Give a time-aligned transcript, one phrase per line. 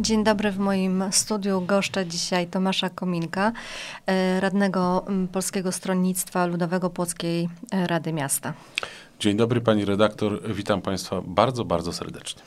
[0.00, 3.52] Dzień dobry, w moim studiu goszczę dzisiaj Tomasza Kominka,
[4.06, 8.52] e, radnego Polskiego Stronnictwa Ludowego Płockiej e, Rady Miasta.
[9.20, 12.42] Dzień dobry pani redaktor, witam państwa bardzo, bardzo serdecznie.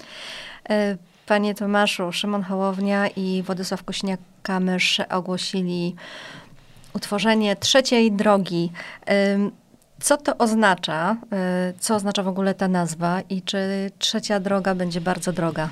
[0.70, 5.96] E, panie Tomaszu, Szymon Hołownia i Władysław Kośniak-Kamysz ogłosili
[6.94, 8.72] utworzenie trzeciej drogi.
[10.02, 11.18] Co to oznacza?
[11.80, 15.70] Co oznacza w ogóle ta nazwa i czy trzecia droga będzie bardzo droga?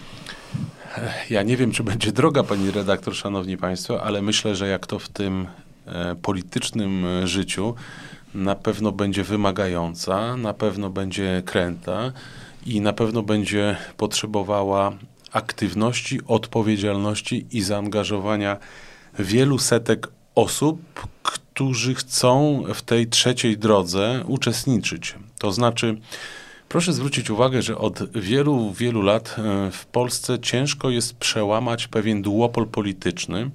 [1.29, 4.99] Ja nie wiem, czy będzie droga, pani redaktor, szanowni państwo, ale myślę, że jak to
[4.99, 5.47] w tym
[5.85, 7.75] e, politycznym e, życiu,
[8.33, 12.11] na pewno będzie wymagająca, na pewno będzie kręta
[12.65, 14.91] i na pewno będzie potrzebowała
[15.31, 18.57] aktywności, odpowiedzialności i zaangażowania
[19.19, 25.15] wielu setek osób, którzy chcą w tej trzeciej drodze uczestniczyć.
[25.39, 25.97] To znaczy,
[26.69, 32.21] Proszę zwrócić uwagę, że od wielu, wielu lat e, w Polsce ciężko jest przełamać pewien
[32.21, 33.49] duopol polityczny,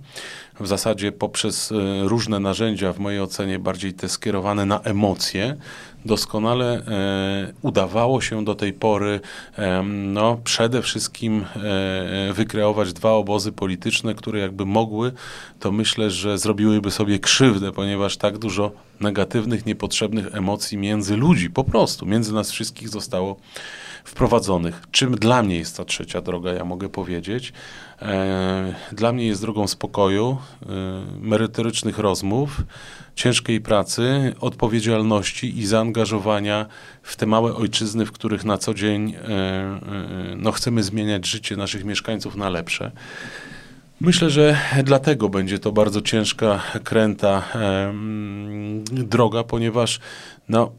[0.60, 1.74] w zasadzie poprzez e,
[2.08, 5.56] różne narzędzia, w mojej ocenie bardziej te skierowane na emocje,
[6.04, 9.20] doskonale e, udawało się do tej pory
[9.58, 15.12] e, no, przede wszystkim e, wykreować dwa obozy polityczne, które jakby mogły,
[15.60, 21.64] to myślę, że zrobiłyby sobie krzywdę, ponieważ tak dużo negatywnych, niepotrzebnych emocji między ludzi, po
[21.64, 23.36] prostu, między nas wszystkich zostało
[24.04, 24.82] wprowadzonych.
[24.90, 27.52] Czym dla mnie jest ta trzecia droga, ja mogę powiedzieć.
[28.02, 30.66] E, dla mnie jest drogą spokoju, e,
[31.20, 32.62] merytorycznych rozmów,
[33.14, 36.66] ciężkiej pracy, odpowiedzialności i zaangażowania
[37.02, 39.80] w te małe ojczyzny, w których na co dzień e,
[40.36, 42.90] no, chcemy zmieniać życie naszych mieszkańców na lepsze.
[44.00, 47.42] Myślę, że dlatego będzie to bardzo ciężka, kręta
[48.92, 50.00] droga, ponieważ
[50.48, 50.72] no,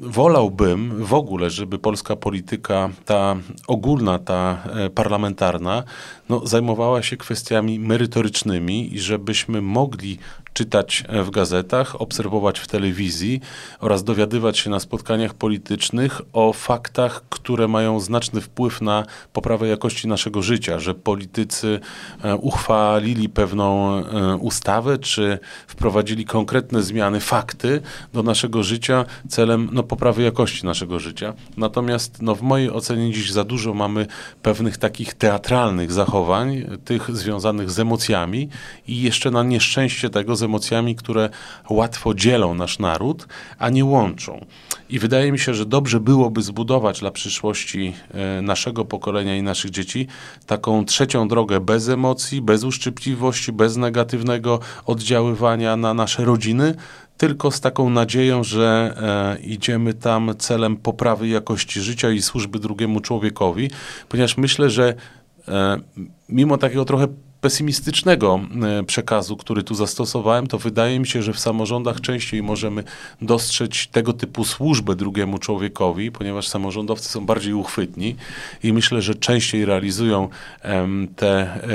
[0.00, 5.84] wolałbym w ogóle, żeby polska polityka, ta ogólna, ta e, parlamentarna,
[6.28, 10.18] no, zajmowała się kwestiami merytorycznymi i żebyśmy mogli
[10.54, 13.40] czytać w gazetach, obserwować w telewizji
[13.80, 20.08] oraz dowiadywać się na spotkaniach politycznych o faktach, które mają znaczny wpływ na poprawę jakości
[20.08, 21.80] naszego życia, że politycy
[22.24, 27.80] e, uchwalili pewną e, ustawę, czy wprowadzili konkretne zmiany, fakty
[28.12, 31.34] do naszego życia celem no, poprawy jakości naszego życia.
[31.56, 34.06] Natomiast no, w mojej ocenie dziś za dużo mamy
[34.42, 38.48] pewnych takich teatralnych zachowań, tych związanych z emocjami
[38.88, 41.30] i jeszcze na nieszczęście tego emocjami, które
[41.70, 43.26] łatwo dzielą nasz naród,
[43.58, 44.46] a nie łączą.
[44.88, 49.70] I wydaje mi się, że dobrze byłoby zbudować dla przyszłości e, naszego pokolenia i naszych
[49.70, 50.06] dzieci
[50.46, 56.74] taką trzecią drogę bez emocji, bez uszczypliwości, bez negatywnego oddziaływania na nasze rodziny,
[57.16, 58.94] tylko z taką nadzieją, że
[59.38, 63.70] e, idziemy tam celem poprawy jakości życia i służby drugiemu człowiekowi,
[64.08, 64.94] ponieważ myślę, że
[65.48, 65.80] e,
[66.28, 67.06] mimo takiego trochę
[67.42, 68.40] pesymistycznego
[68.80, 72.84] e, przekazu, który tu zastosowałem, to wydaje mi się, że w samorządach częściej możemy
[73.22, 78.16] dostrzec tego typu służbę drugiemu człowiekowi, ponieważ samorządowcy są bardziej uchwytni
[78.62, 80.28] i myślę, że częściej realizują
[81.16, 81.30] te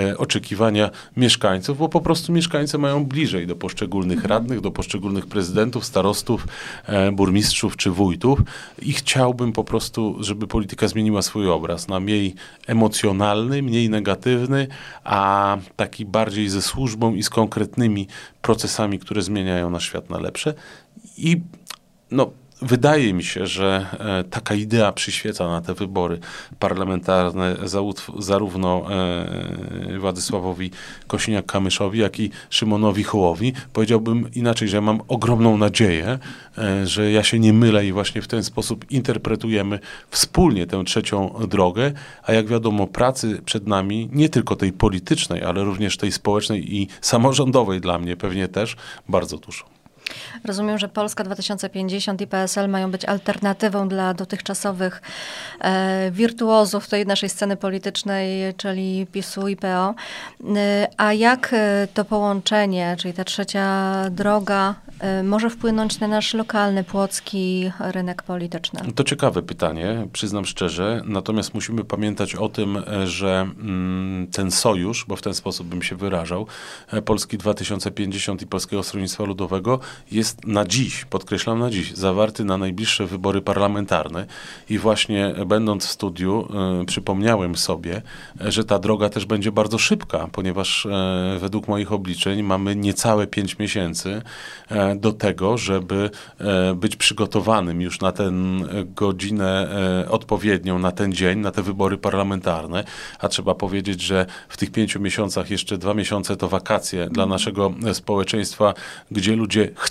[0.09, 4.29] e, oczekiwania mieszkańców, bo po prostu mieszkańcy mają bliżej do poszczególnych mhm.
[4.29, 6.47] radnych, do poszczególnych prezydentów, starostów,
[6.85, 8.39] e, burmistrzów czy wójtów
[8.81, 12.35] i chciałbym po prostu, żeby polityka zmieniła swój obraz na mniej
[12.67, 14.67] emocjonalny, mniej negatywny,
[15.03, 18.07] a taki bardziej ze służbą i z konkretnymi
[18.41, 20.53] procesami, które zmieniają nasz świat na lepsze.
[21.18, 21.41] I
[22.12, 22.31] no,
[22.62, 26.19] wydaje mi się, że e, taka idea przyświeca na te wybory
[26.59, 27.56] parlamentarne
[28.19, 30.72] zarówno e, Władysławowi
[31.07, 33.53] Kosiniak-Kamyszowi, jak i Szymonowi Hołowi.
[33.73, 36.19] Powiedziałbym inaczej, że mam ogromną nadzieję,
[36.57, 39.79] e, że ja się nie mylę i właśnie w ten sposób interpretujemy
[40.09, 41.91] wspólnie tę trzecią drogę,
[42.24, 46.88] a jak wiadomo pracy przed nami, nie tylko tej politycznej, ale również tej społecznej i
[47.01, 48.75] samorządowej dla mnie pewnie też
[49.09, 49.76] bardzo dużo.
[50.44, 55.01] Rozumiem, że Polska 2050 i PSL mają być alternatywą dla dotychczasowych
[55.62, 59.95] e, wirtuozów tej naszej sceny politycznej, czyli PiSu i PO.
[60.56, 66.33] E, a jak e, to połączenie, czyli ta trzecia droga, e, może wpłynąć na nasz
[66.33, 68.94] lokalny, płocki rynek polityczny?
[68.95, 71.01] To ciekawe pytanie, przyznam szczerze.
[71.06, 75.95] Natomiast musimy pamiętać o tym, że mm, ten sojusz, bo w ten sposób bym się
[75.95, 76.48] wyrażał,
[77.06, 79.80] Polski 2050 i Polskiego Stronnictwa Ludowego
[80.11, 84.25] jest na dziś, podkreślam na dziś, zawarty na najbliższe wybory parlamentarne
[84.69, 86.47] i właśnie będąc w studiu
[86.81, 88.01] y, przypomniałem sobie,
[88.41, 90.89] że ta droga też będzie bardzo szybka, ponieważ y,
[91.39, 94.21] według moich obliczeń mamy niecałe pięć miesięcy
[94.71, 96.09] y, do tego, żeby
[96.75, 98.31] być przygotowanym już na tę
[98.95, 99.69] godzinę
[100.09, 102.83] odpowiednią, na ten dzień, na te wybory parlamentarne.
[103.19, 107.73] A trzeba powiedzieć, że w tych pięciu miesiącach jeszcze dwa miesiące to wakacje dla naszego
[107.94, 108.73] społeczeństwa,
[109.11, 109.87] gdzie ludzie chcą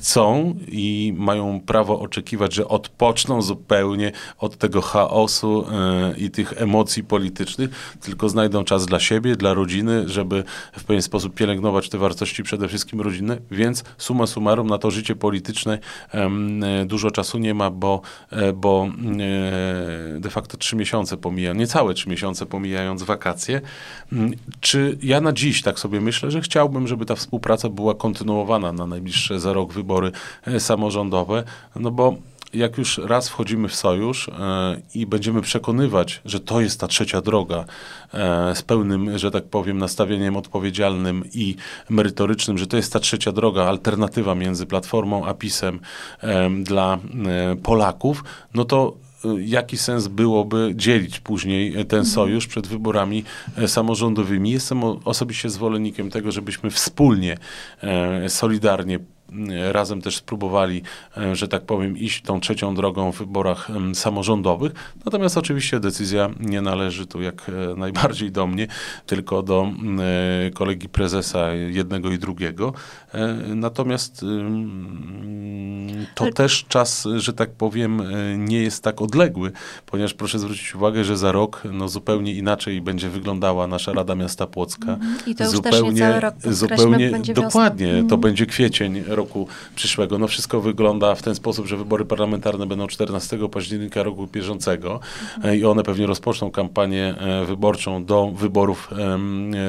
[0.69, 5.67] i mają prawo oczekiwać, że odpoczną zupełnie od tego chaosu
[6.17, 11.35] i tych emocji politycznych, tylko znajdą czas dla siebie, dla rodziny, żeby w pewien sposób
[11.35, 15.79] pielęgnować te wartości przede wszystkim rodzinne, więc summa summarum na to życie polityczne
[16.87, 18.01] dużo czasu nie ma, bo,
[18.31, 18.89] e, bo
[19.21, 23.61] e, de facto trzy miesiące pomijają, niecałe trzy miesiące pomijając wakacje.
[24.13, 28.73] Mm, czy ja na dziś tak sobie myślę, że chciałbym, żeby ta współpraca była kontynuowana
[28.73, 30.13] na najbliższe za rok wybory
[30.47, 31.45] e, samorządowe,
[31.77, 32.15] no bo
[32.55, 34.33] jak już raz wchodzimy w sojusz e,
[34.95, 37.65] i będziemy przekonywać, że to jest ta trzecia droga
[38.15, 41.57] e, z pełnym, że tak powiem, nastawieniem odpowiedzialnym i
[41.91, 45.81] merytorycznym, że to jest ta trzecia droga, alternatywa między Platformą a PiSem
[46.63, 46.99] dla
[47.63, 48.25] Polaków,
[48.55, 48.97] no to
[49.39, 52.05] jaki sens byłoby dzielić później ten mhm.
[52.05, 53.25] sojusz przed wyborami
[53.67, 54.51] samorządowymi.
[54.51, 57.39] Jestem osobiście zwolennikiem tego, żebyśmy wspólnie,
[58.29, 58.99] solidarnie
[59.73, 60.83] razem też spróbowali,
[61.17, 64.73] e, że tak powiem, iść tą trzecią drogą w wyborach samorządowych.
[65.05, 68.67] Natomiast oczywiście decyzja nie należy tu jak e, najbardziej do mnie,
[69.07, 69.73] tylko do
[70.47, 72.73] e, kolegi prezesa jednego i drugiego.
[73.55, 74.25] Natomiast
[76.15, 78.03] to też czas, że tak powiem,
[78.37, 79.53] nie jest tak odległy,
[79.87, 84.47] ponieważ proszę zwrócić uwagę, że za rok no, zupełnie inaczej będzie wyglądała nasza Rada Miasta
[84.47, 84.93] Płocka.
[84.93, 85.19] Mhm.
[85.27, 88.09] I to już zupełnie, też nie cały rok zupełnie, będzie Dokładnie, wiosna.
[88.09, 88.21] to mhm.
[88.21, 89.26] będzie kwiecień roku
[89.75, 90.19] przyszłego.
[90.19, 95.01] No wszystko wygląda w ten sposób, że wybory parlamentarne będą 14 października roku bieżącego
[95.37, 95.59] mhm.
[95.59, 98.91] i one pewnie rozpoczną kampanię e, wyborczą do wyborów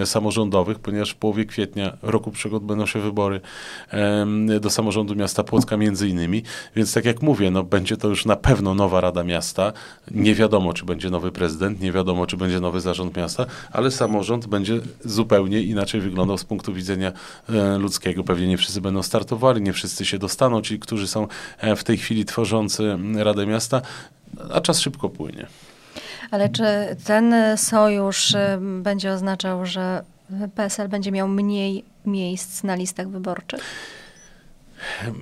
[0.01, 3.41] e, samorządowych, ponieważ w połowie kwietnia roku przyszłego będą się wybory
[4.61, 6.43] do samorządu miasta Płocka między innymi.
[6.75, 9.73] Więc tak jak mówię, no będzie to już na pewno nowa Rada Miasta.
[10.11, 14.47] Nie wiadomo, czy będzie nowy prezydent, nie wiadomo, czy będzie nowy zarząd miasta, ale samorząd
[14.47, 17.11] będzie zupełnie inaczej wyglądał z punktu widzenia
[17.49, 18.23] e, ludzkiego.
[18.23, 19.03] Pewnie nie wszyscy będą
[19.37, 23.81] startowali nie wszyscy się dostaną, ci, którzy są e, w tej chwili tworzący Radę Miasta,
[24.53, 25.47] a czas szybko płynie.
[26.31, 26.63] Ale czy
[27.05, 30.03] ten sojusz e, będzie oznaczał, że
[30.55, 33.61] PSL będzie miał mniej miejsc na listach wyborczych?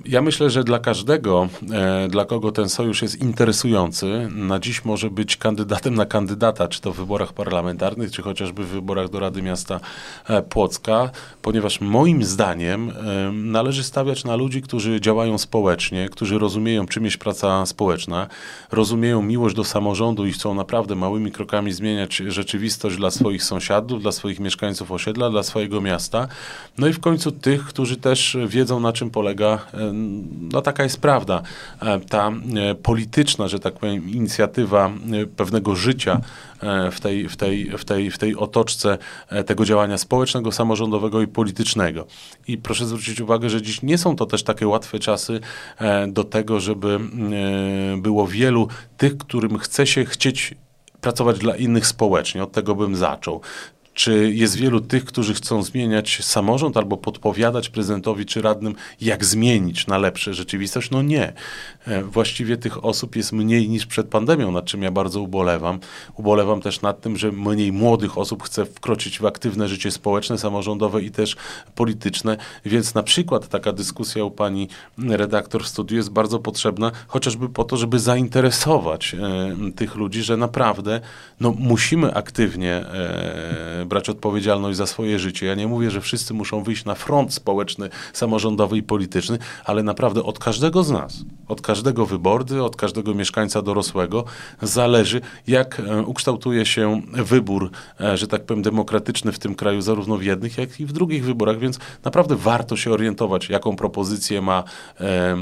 [0.04, 5.10] Ja myślę, że dla każdego, e, dla kogo ten sojusz jest interesujący, na dziś może
[5.10, 9.42] być kandydatem na kandydata, czy to w wyborach parlamentarnych, czy chociażby w wyborach do Rady
[9.42, 9.80] Miasta
[10.28, 11.10] e, Płocka,
[11.42, 17.18] ponieważ moim zdaniem e, należy stawiać na ludzi, którzy działają społecznie, którzy rozumieją, czym jest
[17.18, 18.26] praca społeczna,
[18.72, 24.12] rozumieją miłość do samorządu i chcą naprawdę małymi krokami zmieniać rzeczywistość dla swoich sąsiadów, dla
[24.12, 26.28] swoich mieszkańców osiedla, dla swojego miasta.
[26.78, 29.55] No i w końcu tych, którzy też wiedzą, na czym polega
[30.40, 31.42] no taka jest prawda.
[31.82, 36.20] E, ta e, polityczna, że tak powiem, inicjatywa e, pewnego życia
[36.92, 38.98] w tej, w tej, w tej, w tej otoczce
[39.46, 42.06] tego działania społecznego, samorządowego i politycznego.
[42.48, 45.40] I proszę zwrócić uwagę, że dziś nie są to też takie łatwe czasy
[46.08, 47.00] do tego, żeby
[47.98, 50.54] było wielu tych, którym chce się chcieć
[51.00, 52.42] pracować dla innych społecznie.
[52.42, 53.40] Od tego bym zaczął.
[53.96, 59.86] Czy jest wielu tych, którzy chcą zmieniać samorząd albo podpowiadać prezydentowi czy radnym, jak zmienić
[59.86, 60.90] na lepsze rzeczywistość?
[60.90, 61.32] No nie.
[61.86, 65.80] E, właściwie tych osób jest mniej niż przed pandemią, nad czym ja bardzo ubolewam.
[66.16, 71.02] Ubolewam też nad tym, że mniej młodych osób chce wkroczyć w aktywne życie społeczne, samorządowe
[71.02, 71.36] i też
[71.74, 72.36] polityczne.
[72.64, 74.68] Więc na przykład taka dyskusja u pani
[74.98, 80.36] redaktor w studiu jest bardzo potrzebna, chociażby po to, żeby zainteresować e, tych ludzi, że
[80.36, 81.00] naprawdę
[81.40, 85.46] no, musimy aktywnie e, brać odpowiedzialność za swoje życie.
[85.46, 90.22] Ja nie mówię, że wszyscy muszą wyjść na front społeczny, samorządowy i polityczny, ale naprawdę
[90.22, 94.24] od każdego z nas, od każdego wyborcy, od każdego mieszkańca dorosłego
[94.62, 100.16] zależy, jak e, ukształtuje się wybór, e, że tak powiem, demokratyczny w tym kraju, zarówno
[100.16, 104.64] w jednych, jak i w drugich wyborach, więc naprawdę warto się orientować, jaką propozycję ma
[105.00, 105.36] e,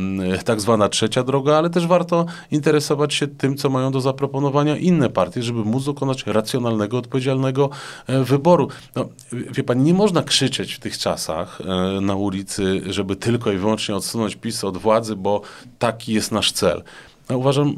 [0.44, 5.10] tak zwana trzecia droga, ale też warto interesować się tym, co mają do zaproponowania inne
[5.10, 7.70] partie, żeby móc dokonać racjonalnego, odpowiedzialnego
[8.08, 8.68] wyboru wyboru.
[8.96, 13.56] No, wie pani, nie można krzyczeć w tych czasach e, na ulicy, żeby tylko i
[13.56, 15.42] wyłącznie odsunąć PiS od władzy, bo
[15.78, 16.82] taki jest nasz cel.
[17.28, 17.76] Uważam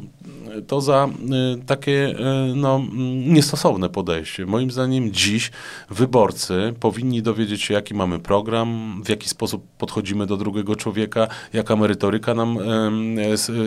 [0.67, 1.09] to za
[1.55, 2.15] y, takie y,
[2.55, 2.81] no,
[3.27, 4.45] niestosowne podejście.
[4.45, 5.51] Moim zdaniem dziś
[5.89, 11.75] wyborcy powinni dowiedzieć się, jaki mamy program, w jaki sposób podchodzimy do drugiego człowieka, jaka
[11.75, 12.57] merytoryka nam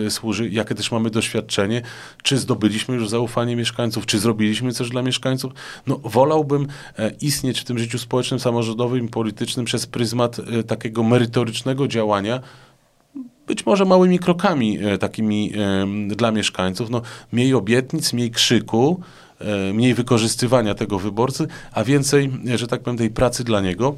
[0.08, 1.82] służy, jakie też mamy doświadczenie,
[2.22, 5.52] czy zdobyliśmy już zaufanie mieszkańców, czy zrobiliśmy coś dla mieszkańców.
[5.86, 6.66] No, wolałbym
[6.98, 12.40] e, istnieć w tym życiu społecznym, samorządowym i politycznym przez pryzmat e, takiego merytorycznego działania,
[13.50, 15.52] być może małymi krokami takimi
[16.06, 16.90] dla mieszkańców.
[16.90, 17.02] No,
[17.32, 19.00] mniej obietnic, mniej krzyku,
[19.74, 23.94] mniej wykorzystywania tego wyborcy, a więcej, że tak powiem, tej pracy dla niego.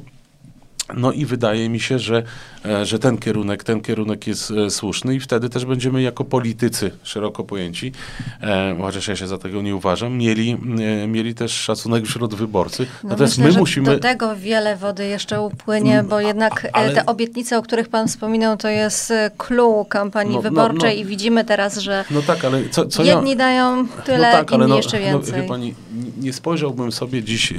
[0.95, 2.23] No i wydaje mi się, że,
[2.65, 6.91] e, że ten kierunek, ten kierunek jest e, słuszny i wtedy też będziemy jako politycy,
[7.03, 7.91] szeroko pojęci,
[8.41, 10.57] e, chociaż ja się za tego nie uważam, mieli,
[11.07, 12.85] mieli też szacunek wśród wyborcy.
[13.03, 13.91] No Natomiast myślę, my musimy...
[13.91, 16.93] do tego wiele wody jeszcze upłynie, mm, bo jednak Ale...
[16.93, 21.01] te obietnice, o których pan wspominał, to jest clue kampanii no, no wyborczej no, no.
[21.01, 23.35] i widzimy teraz, że no tak, ale co, co jedni ja...
[23.35, 25.41] dają tyle, no tak, inni no, jeszcze więcej.
[25.41, 25.73] wie pani,
[26.17, 27.53] nie spojrzałbym sobie dziś,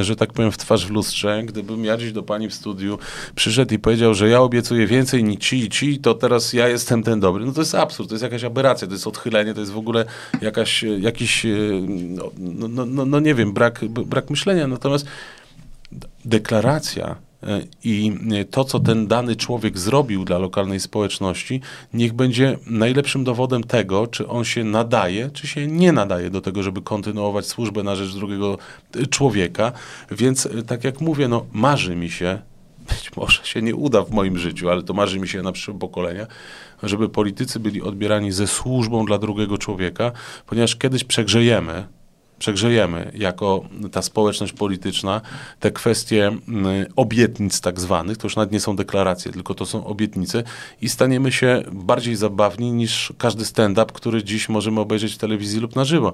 [0.00, 2.98] że tak powiem, w twarz w lustrze, gdybym ja dziś do pani w studiu
[3.34, 7.02] przyszedł i powiedział, że ja obiecuję więcej niż ci i ci, to teraz ja jestem
[7.02, 7.46] ten dobry.
[7.46, 10.04] No to jest absurd, to jest jakaś aberracja, to jest odchylenie, to jest w ogóle
[10.42, 11.48] jakaś, jakiś, e,
[11.88, 12.30] no,
[12.68, 14.66] no, no, no nie wiem, brak, brak myślenia.
[14.66, 15.06] Natomiast
[16.24, 17.27] deklaracja E,
[17.84, 21.60] i e, to, co ten dany człowiek zrobił dla lokalnej społeczności,
[21.94, 26.62] niech będzie najlepszym dowodem tego, czy on się nadaje, czy się nie nadaje do tego,
[26.62, 28.58] żeby kontynuować służbę na rzecz drugiego
[28.96, 29.72] e, człowieka.
[30.10, 32.38] Więc, tak jak mówię, no, marzy mi się,
[32.88, 35.78] być może się nie uda w moim życiu, ale to marzy mi się na przyszłe
[35.78, 36.26] pokolenia,
[36.82, 40.12] żeby politycy byli odbierani ze służbą dla drugiego człowieka,
[40.46, 41.86] ponieważ kiedyś przegrzejemy,
[42.38, 45.20] przegrzejemy jako ta społeczność polityczna
[45.60, 49.86] te kwestie mm, obietnic tak zwanych, to już nawet nie są deklaracje, tylko to są
[49.86, 50.42] obietnice.
[50.82, 55.76] I staniemy się bardziej zabawni niż każdy stand-up, który dziś możemy obejrzeć w telewizji lub
[55.76, 56.12] na żywo.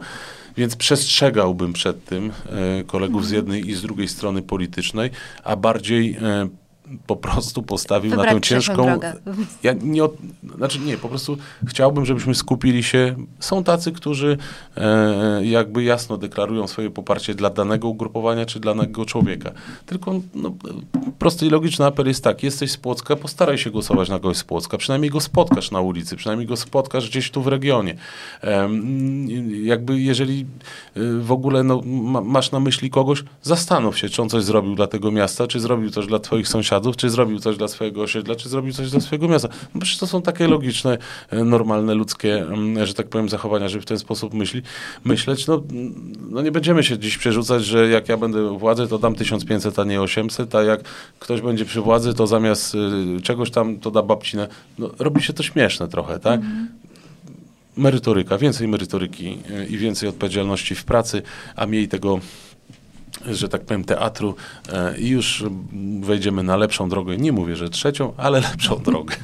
[0.57, 5.11] Więc przestrzegałbym przed tym e, kolegów z jednej i z drugiej strony politycznej,
[5.45, 6.49] a bardziej e,
[7.07, 9.01] po prostu postawił Wybrać na tę ciężką.
[9.63, 10.03] Ja nie,
[10.57, 11.37] znaczy nie, po prostu
[11.67, 13.15] chciałbym, żebyśmy skupili się.
[13.41, 14.39] Są tacy, którzy
[14.77, 19.51] e, jakby jasno deklarują swoje poparcie dla danego ugrupowania czy dla danego człowieka.
[19.87, 20.55] Tylko no,
[21.19, 24.45] prosty i logiczny apel jest tak: jesteś z Płocka, postaraj się głosować na kogoś z
[24.45, 24.79] Płocka.
[24.79, 27.95] Przynajmniej go spotkasz na ulicy, przynajmniej go spotkasz gdzieś tu w regionie.
[28.43, 28.69] E,
[29.63, 30.47] jakby jeżeli
[30.97, 34.75] e, w ogóle no, ma, masz na myśli kogoś, zastanów się, czy on coś zrobił
[34.75, 38.03] dla tego miasta, czy zrobił coś dla twoich sąsiadów sąsiadów, czy zrobił coś dla swojego
[38.03, 39.49] osiedla, czy zrobił coś dla swojego miasta.
[39.75, 40.99] No przecież to są takie logiczne,
[41.31, 44.63] e, normalne, ludzkie, mm, że tak powiem, zachowania, żeby w ten sposób myśli,
[45.05, 45.47] myśleć.
[45.47, 45.63] No,
[46.31, 49.85] no nie będziemy się dziś przerzucać, że jak ja będę władzy, to dam 1500, a
[49.85, 50.81] nie 800, a jak
[51.19, 54.49] ktoś będzie przy władzy, to zamiast y, czegoś tam, to da babcinę.
[54.79, 56.41] No, robi się to śmieszne trochę, tak?
[56.41, 56.69] Mhm
[57.77, 61.23] merytoryka, więcej merytoryki y, i więcej odpowiedzialności w pracy,
[61.57, 62.21] a mniej tego
[63.27, 64.35] że tak powiem, teatru
[64.73, 65.45] e, i już
[66.01, 67.17] wejdziemy na lepszą drogę.
[67.17, 69.15] Nie mówię, że trzecią, ale lepszą drogę.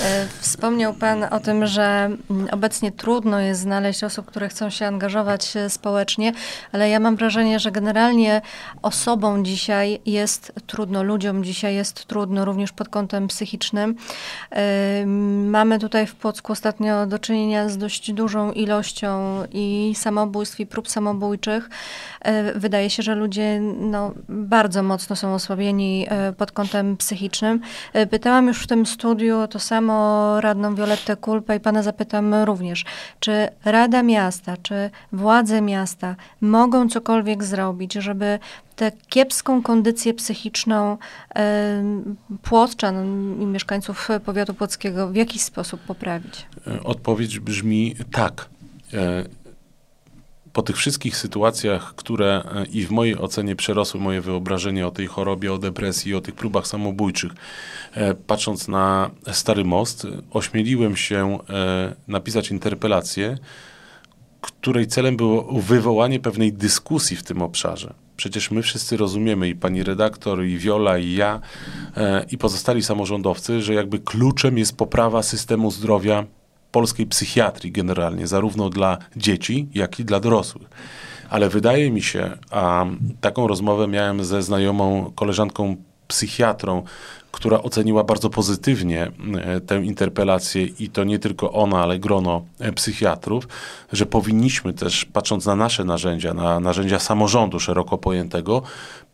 [0.00, 4.86] E, wspomniał Pan o tym, że mm, obecnie trudno jest znaleźć osób, które chcą się
[4.86, 6.32] angażować e, społecznie,
[6.72, 8.42] ale ja mam wrażenie, że generalnie
[8.82, 13.94] osobom dzisiaj jest trudno, ludziom dzisiaj jest trudno, również pod kątem psychicznym.
[15.46, 20.88] Mamy tutaj w Płocku ostatnio do czynienia z dość dużą ilością i samobójstw, i prób
[20.88, 21.70] samobójczych.
[22.54, 23.35] Wydaje się, że ludzie
[23.80, 27.60] no, bardzo mocno są osłabieni e, pod kątem psychicznym.
[27.92, 32.84] E, pytałam już w tym studiu to samo radną Violettę Kulpę i pana zapytam również,
[33.20, 38.38] czy Rada Miasta, czy władze miasta mogą cokolwiek zrobić, żeby
[38.76, 40.98] tę kiepską kondycję psychiczną
[41.36, 41.82] e,
[42.42, 42.96] płotczan
[43.40, 46.46] i mieszkańców powiatu płockiego w jakiś sposób poprawić?
[46.84, 48.48] Odpowiedź brzmi tak
[50.56, 55.06] po tych wszystkich sytuacjach, które e, i w mojej ocenie przerosły moje wyobrażenie o tej
[55.06, 57.32] chorobie, o depresji, o tych próbach samobójczych,
[57.94, 63.38] e, patrząc na Stary Most, ośmieliłem się e, napisać interpelację,
[64.40, 67.94] której celem było wywołanie pewnej dyskusji w tym obszarze.
[68.16, 71.40] Przecież my wszyscy rozumiemy, i pani redaktor, i Wiola, i ja,
[72.30, 76.24] i pozostali samorządowcy, że jakby kluczem jest poprawa systemu zdrowia
[76.76, 80.68] polskiej psychiatrii generalnie, zarówno dla dzieci, jak i dla dorosłych.
[81.30, 82.86] Ale wydaje mi się, a
[83.20, 85.76] taką rozmowę miałem ze znajomą koleżanką
[86.08, 86.82] psychiatrą,
[87.36, 92.72] która oceniła bardzo pozytywnie e, tę interpelację i to nie tylko ona, ale grono e,
[92.72, 93.48] psychiatrów,
[93.92, 98.62] że powinniśmy też, patrząc na nasze narzędzia, na narzędzia samorządu szeroko pojętego,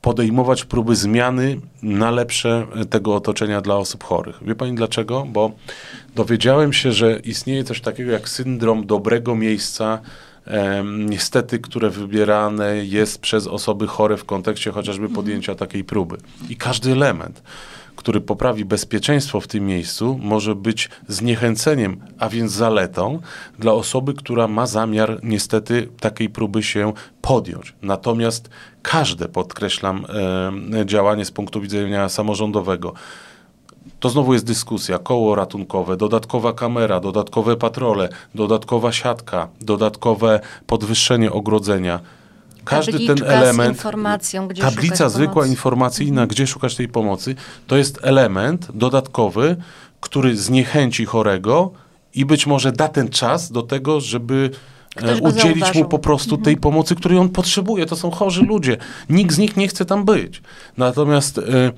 [0.00, 4.38] podejmować próby zmiany na lepsze e, tego otoczenia dla osób chorych.
[4.42, 5.26] Wie pani dlaczego?
[5.28, 5.50] Bo
[6.14, 9.98] dowiedziałem się, że istnieje coś takiego jak syndrom dobrego miejsca,
[10.84, 16.16] niestety, które wybierane jest przez osoby chore w kontekście chociażby podjęcia takiej próby.
[16.48, 17.42] I każdy element
[17.96, 23.20] który poprawi bezpieczeństwo w tym miejscu, może być zniechęceniem, a więc zaletą
[23.58, 27.74] dla osoby, która ma zamiar niestety takiej próby się podjąć.
[27.82, 28.50] Natomiast
[28.82, 30.06] każde, podkreślam,
[30.80, 32.94] e, działanie z punktu widzenia samorządowego,
[34.00, 42.00] to znowu jest dyskusja, koło ratunkowe, dodatkowa kamera, dodatkowe patrole, dodatkowa siatka, dodatkowe podwyższenie ogrodzenia.
[42.64, 43.82] Każdy ten element,
[44.60, 45.50] tablica zwykła pomocy.
[45.50, 47.34] informacyjna, gdzie szukać tej pomocy,
[47.66, 49.56] to jest element dodatkowy,
[50.00, 51.70] który zniechęci chorego
[52.14, 54.50] i być może da ten czas do tego, żeby
[54.96, 57.86] e, Ktoś udzielić mu po prostu tej pomocy, której on potrzebuje.
[57.86, 58.76] To są chorzy ludzie.
[59.10, 60.42] Nikt z nich nie chce tam być.
[60.76, 61.72] Natomiast e, e,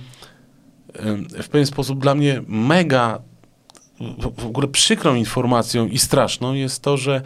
[1.42, 3.20] w pewien sposób dla mnie mega
[4.00, 7.22] w, w ogóle przykrą informacją i straszną jest to, że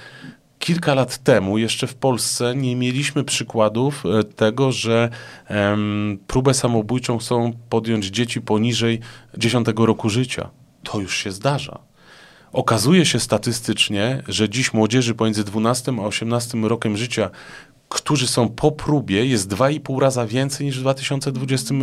[0.59, 5.11] kilka lat temu jeszcze w Polsce nie mieliśmy przykładów e, tego, że
[5.47, 9.01] em, próbę samobójczą chcą podjąć dzieci poniżej
[9.39, 10.51] 10 roku życia.
[10.83, 11.79] To już się zdarza.
[12.53, 17.31] Okazuje się statystycznie, że dziś młodzieży pomiędzy 12 a 18 rokiem życia,
[17.89, 21.75] którzy są po próbie, jest 2,5 raza więcej niż w 2020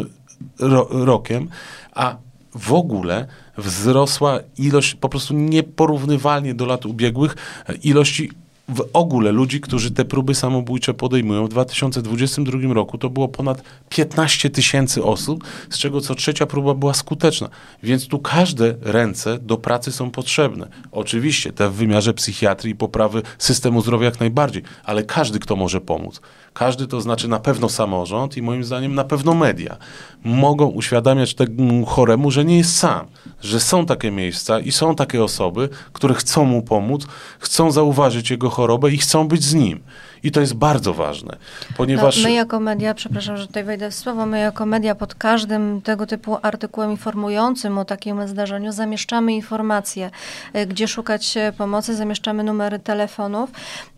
[0.59, 1.49] ro rokiem,
[1.93, 2.17] a
[2.55, 3.27] w ogóle
[3.57, 7.35] wzrosła ilość, po prostu nieporównywalnie do lat ubiegłych,
[7.69, 8.31] e, ilości
[8.67, 11.45] w ogóle ludzi, którzy te próby samobójcze podejmują.
[11.45, 16.93] W 2022 roku to było ponad 15 tysięcy osób, z czego co trzecia próba była
[16.93, 17.49] skuteczna.
[17.83, 20.67] Więc tu każde ręce do pracy są potrzebne.
[20.91, 25.81] Oczywiście te w wymiarze psychiatrii i poprawy systemu zdrowia jak najbardziej, ale każdy, kto może
[25.81, 26.21] pomóc.
[26.55, 29.77] Każdy to znaczy na pewno samorząd i moim zdaniem na pewno media.
[30.23, 33.05] Mogą uświadamiać temu choremu, że nie jest sam,
[33.41, 37.07] że są takie miejsca i są takie osoby, które chcą mu pomóc,
[37.39, 39.79] chcą zauważyć jego chorobę i chcą być z nim.
[40.23, 41.37] I to jest bardzo ważne,
[41.77, 42.17] ponieważ...
[42.17, 45.81] No, my jako media, przepraszam, że tutaj wejdę w słowo, my jako media pod każdym
[45.81, 50.11] tego typu artykułem informującym o takim zdarzeniu zamieszczamy informacje,
[50.55, 53.49] y, gdzie szukać e, pomocy, zamieszczamy numery telefonów.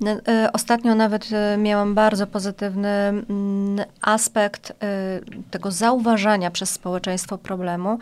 [0.02, 3.26] Y, Ostatnio nawet y, miałam bardzo pozytywny mm,
[4.02, 4.74] aspekt y,
[5.52, 8.00] tego zauważania przez społeczeństwo problemu,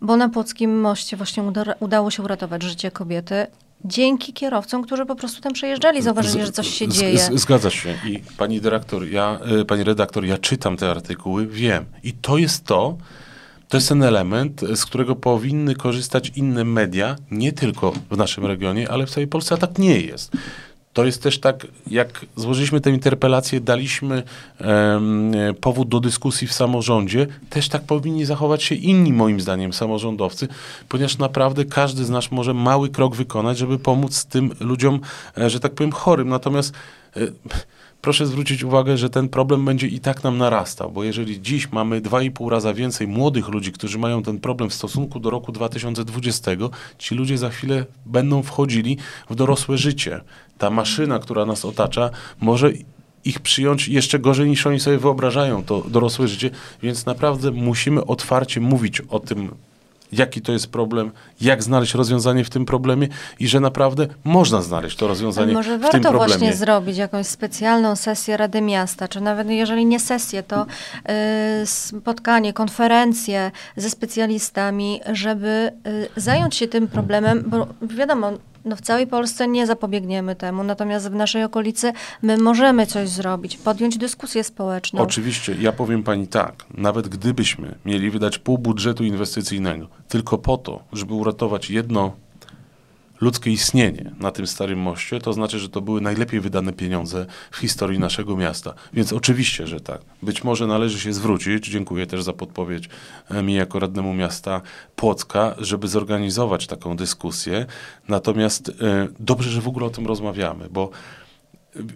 [0.00, 3.46] bo na Płockim Moście właśnie uda- udało się uratować życie kobiety.
[3.84, 7.18] Dzięki kierowcom, którzy po prostu tam przejeżdżali, zauważyli, że coś się z- dzieje.
[7.18, 7.94] z- Zgadza się.
[8.06, 11.84] I pani dyrektor, ja, y, pani redaktor, ja czytam te artykuły, wiem.
[12.02, 12.96] I to jest to,
[13.68, 18.90] to jest ten element, z którego powinny korzystać inne media, nie tylko w naszym regionie,
[18.90, 20.32] ale w całej Polsce, a tak nie jest.
[20.92, 24.22] To jest też tak, jak złożyliśmy tę interpelację, daliśmy
[24.60, 25.00] e,
[25.60, 30.48] powód do dyskusji w samorządzie, też tak powinni zachować się inni, moim zdaniem, samorządowcy,
[30.88, 35.00] ponieważ naprawdę każdy z nas może mały krok wykonać, żeby pomóc tym ludziom,
[35.38, 36.28] e, że tak powiem, chorym.
[36.28, 36.74] Natomiast
[37.16, 37.20] e,
[38.02, 42.00] proszę zwrócić uwagę, że ten problem będzie i tak nam narastał, bo jeżeli dziś mamy
[42.00, 46.50] 2,5 raza więcej młodych ludzi, którzy mają ten problem w stosunku do roku 2020,
[46.98, 48.96] ci ludzie za chwilę będą wchodzili
[49.30, 50.20] w dorosłe życie.
[50.58, 52.10] Ta maszyna, która nas otacza,
[52.40, 52.72] może
[53.24, 56.50] ich przyjąć jeszcze gorzej niż oni sobie wyobrażają to dorosłe życie,
[56.82, 59.50] więc naprawdę musimy otwarcie mówić o tym,
[60.12, 63.08] jaki to jest problem, jak znaleźć rozwiązanie w tym problemie
[63.40, 66.26] i że naprawdę można znaleźć to rozwiązanie może w tym warto problemie.
[66.26, 70.66] właśnie zrobić jakąś specjalną sesję Rady Miasta, czy nawet jeżeli nie sesję, to
[71.62, 75.72] y, spotkanie, konferencję ze specjalistami, żeby
[76.16, 78.32] y, zająć się tym problemem, bo wiadomo,
[78.64, 81.92] no w całej Polsce nie zapobiegniemy temu, natomiast w naszej okolicy
[82.22, 85.02] my możemy coś zrobić, podjąć dyskusję społeczną.
[85.02, 90.82] Oczywiście, ja powiem pani tak, nawet gdybyśmy mieli wydać pół budżetu inwestycyjnego tylko po to,
[90.92, 92.12] żeby uratować jedno
[93.20, 97.56] ludzkie istnienie na tym starym moście, to znaczy, że to były najlepiej wydane pieniądze w
[97.56, 98.74] historii naszego miasta.
[98.92, 100.00] Więc oczywiście, że tak.
[100.22, 102.88] Być może należy się zwrócić, dziękuję też za podpowiedź
[103.30, 104.60] e, mi jako radnemu miasta
[104.96, 107.66] Płocka, żeby zorganizować taką dyskusję.
[108.08, 110.90] Natomiast e, dobrze, że w ogóle o tym rozmawiamy, bo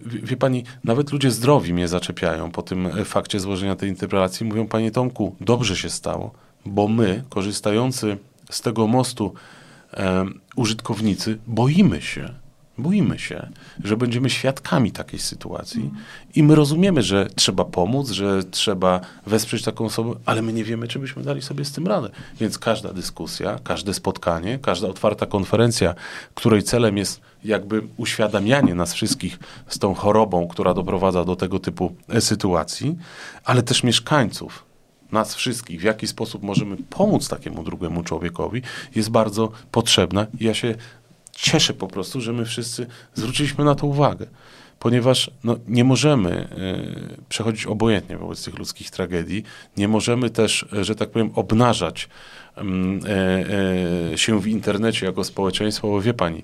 [0.05, 4.47] Wie, pani, nawet ludzie zdrowi mnie zaczepiają po tym e, fakcie złożenia tej interpelacji.
[4.47, 6.33] Mówią, panie Tomku, dobrze się stało,
[6.67, 8.17] bo my, korzystający
[8.51, 9.35] z tego mostu
[10.57, 12.31] użytkownicy, boimy się,
[12.79, 13.49] boimy się,
[13.85, 15.91] że będziemy świadkami takiej sytuacji
[16.35, 20.89] i my rozumiemy, że trzeba pomóc, że trzeba wesprzeć taką osobę, ale my nie wiemy,
[20.89, 22.11] czy byśmy dali sobie z tym radę.
[22.41, 25.95] Więc każda dyskusja, każde spotkanie, każda otwarta konferencja,
[26.35, 29.39] której celem jest jakby uświadamianie nas wszystkich
[29.69, 32.97] z tą chorobą, która doprowadza do tego typu e, sytuacji,
[33.45, 34.65] ale też mieszkańców,
[35.15, 38.63] nas wszystkich, w jaki sposób możemy pomóc takiemu drugiemu człowiekowi,
[38.95, 40.27] jest bardzo potrzebna.
[40.41, 40.75] I ja się
[41.33, 44.27] cieszę po prostu, że my wszyscy zwróciliśmy na to uwagę,
[44.79, 49.45] ponieważ no, nie możemy e, przechodzić obojętnie wobec tych ludzkich tragedii,
[49.77, 52.09] nie możemy też, e, że tak powiem, obnażać
[52.57, 52.61] e,
[54.13, 56.43] e, się w internecie jako społeczeństwo, bo wie pani,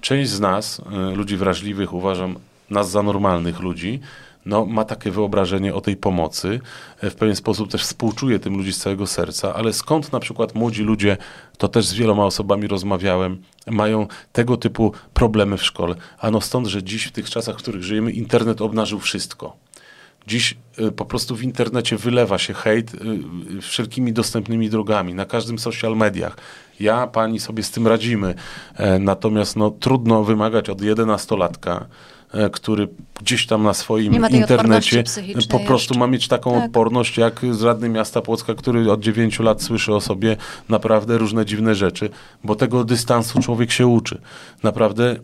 [0.00, 0.82] część z nas,
[1.14, 2.36] ludzi wrażliwych, uważam
[2.70, 4.00] nas za normalnych ludzi,
[4.46, 6.60] no, ma takie wyobrażenie o tej pomocy,
[7.00, 10.54] e, w pewien sposób też współczuje tym ludzi z całego serca, ale skąd na przykład
[10.54, 11.16] młodzi ludzie,
[11.58, 15.94] to też z wieloma osobami rozmawiałem, mają tego typu problemy w szkole?
[16.18, 19.56] Ano stąd, że dziś w tych czasach, w których żyjemy, internet obnażył wszystko.
[20.26, 25.58] Dziś y, po prostu w internecie wylewa się hejt y, wszelkimi dostępnymi drogami, na każdym
[25.58, 26.36] social mediach.
[26.80, 28.34] Ja, pani sobie z tym radzimy.
[28.76, 31.86] E, natomiast no, trudno wymagać od jedenastolatka, e,
[32.52, 32.88] który
[33.20, 35.04] gdzieś tam na swoim internecie
[35.50, 35.98] po prostu jeszcze.
[35.98, 36.64] ma mieć taką tak.
[36.64, 40.36] odporność jak z radny miasta Płocka, który od 9 lat słyszy o sobie
[40.68, 42.10] naprawdę różne dziwne rzeczy,
[42.44, 44.20] bo tego dystansu człowiek się uczy.
[44.62, 45.16] Naprawdę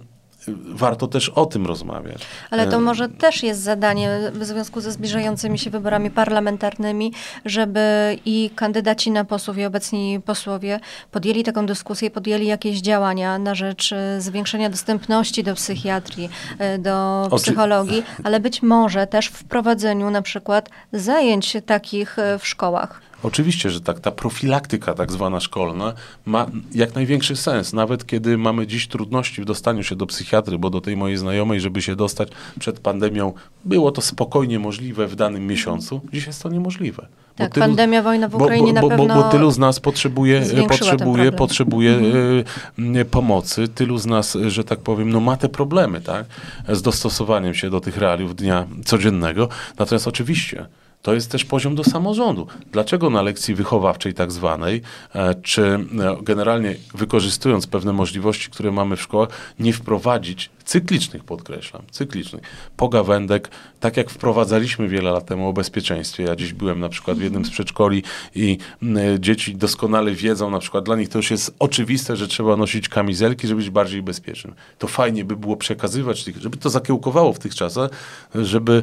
[0.74, 2.26] warto też o tym rozmawiać.
[2.50, 7.12] Ale to może też jest zadanie w związku ze zbliżającymi się wyborami parlamentarnymi,
[7.44, 7.80] żeby
[8.24, 13.92] i kandydaci na posłów i obecni posłowie podjęli taką dyskusję, podjęli jakieś działania na rzecz
[13.92, 20.70] e, zwiększenia dostępności do psychiatrii, e, do psychologii, ale być może też wprowadzeniu na przykład
[20.92, 23.07] zajęć takich e, w szkołach.
[23.22, 24.00] Oczywiście, że tak.
[24.00, 25.92] Ta profilaktyka tak zwana szkolna
[26.26, 27.72] ma jak największy sens.
[27.72, 31.60] Nawet kiedy mamy dziś trudności w dostaniu się do psychiatry, bo do tej mojej znajomej,
[31.60, 32.28] żeby się dostać
[32.58, 33.32] przed pandemią,
[33.64, 36.00] było to spokojnie możliwe w danym miesiącu.
[36.12, 37.06] Dziś jest to niemożliwe.
[37.36, 39.80] Tak, tylu, pandemia, wojna w Ukrainie bo, bo, na pewno Bo, bo tylu z nas
[39.80, 42.96] potrzebuje, potrzebuje, potrzebuje mhm.
[42.96, 43.68] y, pomocy.
[43.68, 46.26] Tylu z nas, że tak powiem, no ma te problemy, tak?
[46.68, 49.48] Z dostosowaniem się do tych realiów dnia codziennego.
[49.78, 50.66] Natomiast oczywiście
[51.02, 52.46] to jest też poziom do samorządu.
[52.72, 54.82] Dlaczego na lekcji wychowawczej tak zwanej,
[55.14, 55.78] e, czy e,
[56.22, 62.42] generalnie wykorzystując pewne możliwości, które mamy w szkołach, nie wprowadzić cyklicznych, podkreślam, cyklicznych,
[62.76, 66.24] pogawędek, tak jak wprowadzaliśmy wiele lat temu o bezpieczeństwie.
[66.24, 68.02] Ja dziś byłem na przykład w jednym z przedszkoli
[68.34, 72.56] i e, dzieci doskonale wiedzą, na przykład dla nich to już jest oczywiste, że trzeba
[72.56, 74.54] nosić kamizelki, żeby być bardziej bezpiecznym.
[74.78, 77.90] To fajnie by było przekazywać, żeby to zakiełkowało w tych czasach,
[78.34, 78.82] żeby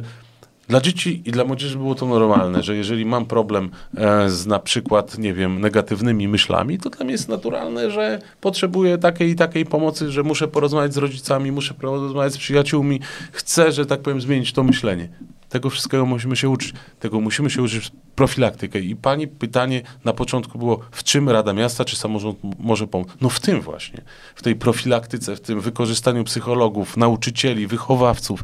[0.68, 4.58] dla dzieci i dla młodzieży było to normalne, że jeżeli mam problem e, z na
[4.58, 9.66] przykład, nie wiem, negatywnymi myślami, to dla mnie jest naturalne, że potrzebuję takiej i takiej
[9.66, 13.00] pomocy, że muszę porozmawiać z rodzicami, muszę porozmawiać z przyjaciółmi,
[13.32, 15.08] chcę, że tak powiem, zmienić to myślenie.
[15.48, 16.72] Tego wszystkiego musimy się uczyć.
[17.00, 18.80] Tego musimy się uczyć profilaktykę.
[18.80, 23.08] I pani pytanie na początku było, w czym Rada Miasta czy samorząd może pomóc?
[23.20, 24.02] No w tym właśnie.
[24.34, 28.42] W tej profilaktyce, w tym wykorzystaniu psychologów, nauczycieli, wychowawców,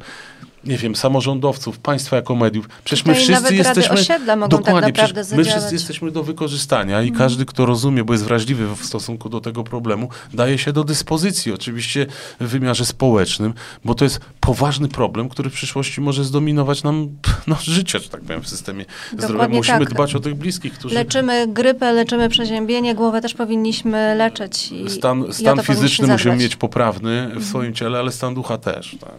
[0.65, 2.69] nie wiem, samorządowców, państwa jako mediów.
[2.85, 3.97] Przecież my wszyscy jesteśmy.
[4.27, 7.19] Tak dokładnie, tak my wszyscy jesteśmy do wykorzystania i mm.
[7.19, 11.53] każdy, kto rozumie, bo jest wrażliwy w stosunku do tego problemu, daje się do dyspozycji,
[11.53, 12.07] oczywiście
[12.41, 17.09] w wymiarze społecznym, bo to jest poważny problem, który w przyszłości może zdominować nam
[17.47, 18.85] no, życie, że tak powiem, w systemie
[19.19, 19.49] zdrowia.
[19.49, 19.91] Musimy tak.
[19.91, 20.95] dbać o tych bliskich, którzy.
[20.95, 24.73] Leczymy grypę, leczymy przeziębienie, głowę też powinniśmy leczyć.
[24.73, 27.45] I, stan stan fizyczny musimy mieć poprawny w mm.
[27.45, 28.97] swoim ciele, ale stan ducha też.
[29.01, 29.11] Tak,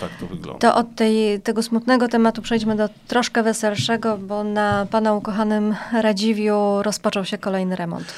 [0.00, 0.70] tak to wygląda wygląda.
[0.72, 6.82] To od tej, tego smutnego tematu przejdźmy do troszkę weselszego, bo na pana ukochanym Radziwiu
[6.82, 8.14] rozpoczął się kolejny remont.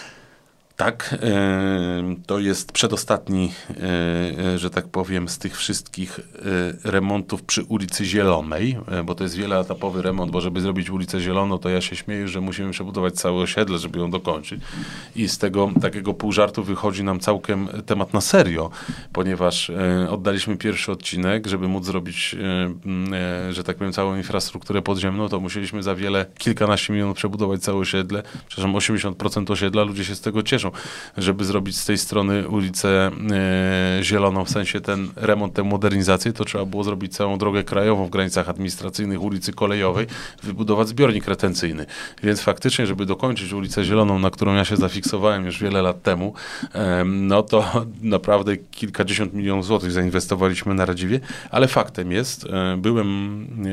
[0.77, 1.19] Tak,
[2.27, 8.05] to jest przedostatni, e, e, że tak powiem, z tych wszystkich e, remontów przy ulicy
[8.05, 12.29] Zielonej, bo to jest wieloetapowy remont, bo żeby zrobić ulicę Zieloną, to ja się śmieję,
[12.29, 14.61] że musimy przebudować całe osiedle, żeby ją dokończyć.
[15.17, 18.71] I z tego takiego pół żartu wychodzi nam całkiem temat na serio,
[19.13, 19.71] ponieważ
[20.11, 22.37] oddaliśmy pierwszy odcinek, żeby móc zrobić,
[23.51, 28.23] że tak powiem, całą infrastrukturę podziemną, to musieliśmy za wiele, kilkanaście milionów przebudować całe osiedle.
[28.49, 30.66] Przepraszam, 80% osiedla, ludzie się z tego cieszą
[31.17, 36.45] żeby zrobić z tej strony ulicę e, zieloną, w sensie ten remont, tę modernizację, to
[36.45, 40.07] trzeba było zrobić całą drogę krajową w granicach administracyjnych ulicy Kolejowej,
[40.43, 41.87] wybudować zbiornik retencyjny.
[42.23, 46.35] Więc faktycznie, żeby dokończyć ulicę Zieloną, na którą ja się zafiksowałem już wiele lat temu,
[47.07, 53.09] no to naprawdę kilkadziesiąt milionów złotych zainwestowaliśmy na Radziwie, ale faktem jest, e, byłem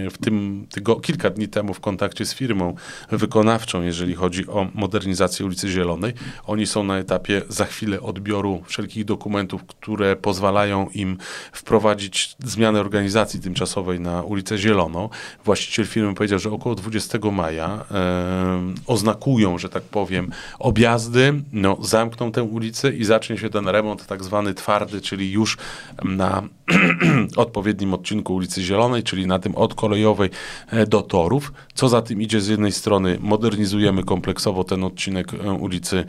[0.08, 2.76] e, w tym tygo, kilka dni temu w kontakcie z firmą
[3.12, 6.14] wykonawczą, jeżeli chodzi o modernizację ulicy Zielonej.
[6.48, 11.18] Oni są na etapie za chwilę odbioru wszelkich dokumentów, które pozwalają im
[11.52, 15.10] wprowadzić zmianę organizacji tymczasowej na ulicę Zieloną.
[15.46, 17.86] Właściciel firmy powiedział, że około 20 maja
[18.88, 24.24] oznakują, że tak powiem, objazdy, no, zamkną tę ulicę i zacznie się ten remont tak
[24.24, 25.58] zwany twardy, czyli już
[26.04, 26.44] na
[27.36, 30.30] odpowiednim odcinku ulicy Zielonej, czyli na tym od kolejowej
[30.72, 31.54] e, do torów.
[31.74, 36.06] Co za tym idzie, z jednej strony modernizujemy kompleksowo ten odcinek e, ulicy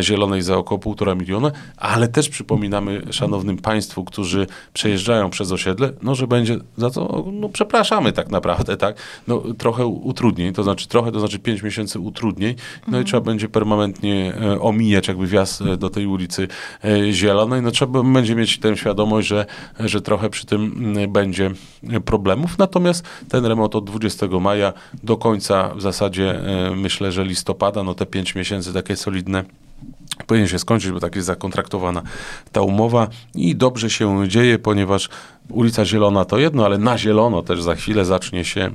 [0.00, 5.92] Zielonej, Zielonej za około półtora miliona, ale też przypominamy szanownym Państwu, którzy przejeżdżają przez osiedle,
[6.02, 10.88] no, że będzie za to, no przepraszamy tak naprawdę, tak, no trochę utrudnień, to znaczy
[10.88, 13.02] trochę, to znaczy pięć miesięcy utrudnień, no mhm.
[13.02, 16.48] i trzeba będzie permanentnie e, omijać jakby wjazd e, do tej ulicy
[16.84, 19.46] e, Zielonej, no trzeba będzie mieć tę świadomość, że,
[19.80, 21.50] że trochę przy tym mm, będzie
[22.04, 22.58] problemów.
[22.58, 27.94] Natomiast ten remont od 20 maja do końca w zasadzie e, myślę, że listopada, no
[27.94, 29.44] te 5 miesięcy takie solidne
[30.26, 32.02] powinien się skończyć, bo tak jest zakontraktowana
[32.52, 35.08] ta umowa i dobrze się dzieje, ponieważ
[35.50, 38.70] ulica Zielona to jedno, ale na zielono też za chwilę zacznie się e,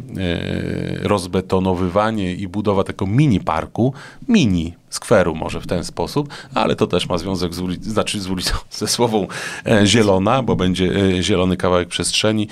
[1.08, 3.94] rozbetonowywanie i budowa tego mini parku,
[4.28, 8.30] mini skweru może w ten sposób, ale to też ma związek z, ulic, znaczy z
[8.30, 9.28] ulicą, ze słową
[9.66, 12.48] e, zielona, bo będzie e, zielony kawałek przestrzeni.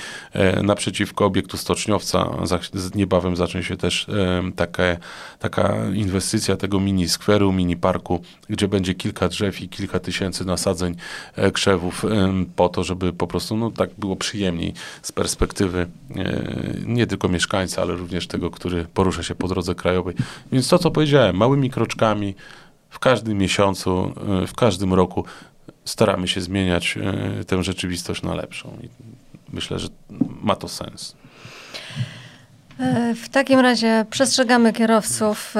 [0.63, 2.29] Naprzeciwko obiektu stoczniowca
[2.95, 4.07] niebawem zacznie się też
[4.55, 4.83] taka,
[5.39, 10.95] taka inwestycja tego mini skweru, mini parku, gdzie będzie kilka drzew i kilka tysięcy nasadzeń
[11.53, 12.05] krzewów
[12.55, 15.87] po to, żeby po prostu no, tak było przyjemniej z perspektywy
[16.85, 20.15] nie tylko mieszkańca, ale również tego, który porusza się po drodze krajowej.
[20.51, 22.35] Więc to, co powiedziałem, małymi kroczkami,
[22.89, 25.25] w każdym miesiącu, e, w każdym roku
[25.85, 28.77] staramy się zmieniać e, tę rzeczywistość na lepszą.
[28.83, 28.89] I
[29.53, 29.87] myślę, że
[30.41, 31.15] ma to sens.
[32.79, 35.55] E, w takim razie przestrzegamy kierowców,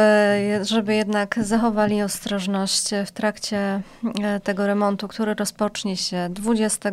[0.62, 3.82] żeby jednak zachowali ostrożność w trakcie
[4.44, 6.92] tego remontu, który rozpocznie się 20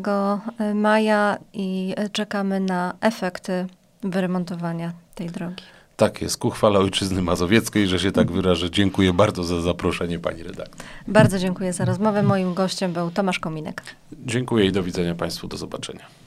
[0.75, 3.67] maja i czekamy na efekty
[4.03, 5.63] wyremontowania tej drogi.
[5.97, 8.71] Tak jest, ku chwale Ojczyzny Mazowieckiej, że się tak wyrażę.
[8.71, 10.87] Dziękuję bardzo za zaproszenie pani redaktor.
[11.09, 12.23] Bardzo dziękuję za rozmowę.
[12.23, 13.83] Moim gościem był Tomasz Kominek.
[14.13, 15.49] Dziękuję i do widzenia Państwu.
[15.49, 16.26] Do zobaczenia.